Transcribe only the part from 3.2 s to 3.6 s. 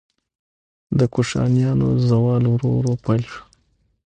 شو